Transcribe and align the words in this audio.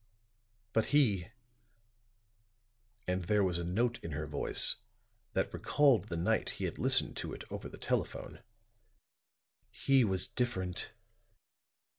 But 0.73 0.87
he," 0.97 1.27
and 3.05 3.25
there 3.25 3.43
was 3.43 3.59
a 3.59 3.63
note 3.63 3.99
in 4.03 4.13
her 4.13 4.25
voice 4.25 4.77
that 5.33 5.53
recalled 5.53 6.05
the 6.07 6.17
night 6.17 6.49
he 6.57 6.65
had 6.65 6.79
listened 6.79 7.15
to 7.17 7.33
it 7.33 7.43
over 7.51 7.69
the 7.69 7.77
telephone, 7.77 8.41
"he 9.69 10.03
was 10.03 10.25
different. 10.25 10.93